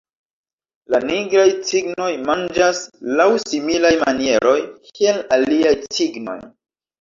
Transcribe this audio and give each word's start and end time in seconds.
La 0.93 0.99
Nigraj 1.09 1.43
cignoj 1.71 2.07
manĝas 2.29 2.79
laŭ 3.19 3.27
similaj 3.43 3.93
manieroj 4.05 4.55
kiel 4.89 5.21
aliaj 5.39 5.77
cignoj. 5.85 6.37